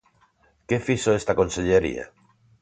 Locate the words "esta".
1.19-1.37